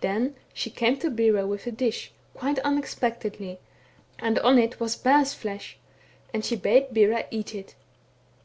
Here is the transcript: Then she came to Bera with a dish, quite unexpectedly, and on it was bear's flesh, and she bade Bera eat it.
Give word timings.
Then 0.00 0.34
she 0.52 0.70
came 0.70 0.98
to 0.98 1.08
Bera 1.08 1.46
with 1.46 1.68
a 1.68 1.70
dish, 1.70 2.10
quite 2.34 2.58
unexpectedly, 2.64 3.60
and 4.18 4.40
on 4.40 4.58
it 4.58 4.80
was 4.80 4.96
bear's 4.96 5.34
flesh, 5.34 5.78
and 6.34 6.44
she 6.44 6.56
bade 6.56 6.92
Bera 6.92 7.26
eat 7.30 7.54
it. 7.54 7.76